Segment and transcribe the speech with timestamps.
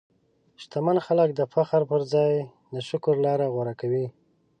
[0.61, 2.33] شتمن خلک د فخر پر ځای
[2.73, 4.05] د شکر لاره غوره کوي.